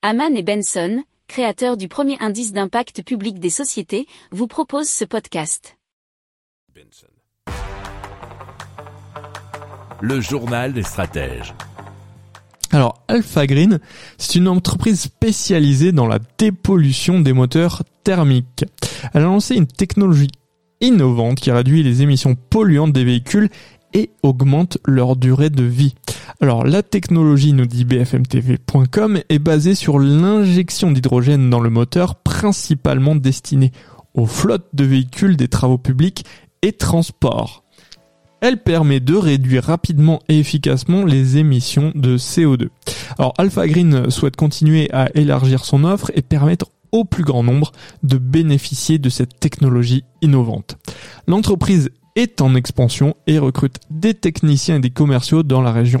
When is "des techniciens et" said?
53.90-54.80